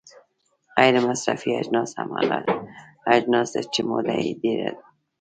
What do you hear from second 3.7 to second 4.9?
چې موده یې ډیره وي.